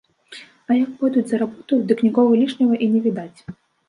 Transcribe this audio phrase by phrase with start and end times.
[0.69, 3.39] А як пойдуць за работаю, дык нікога лішняга і не відаць.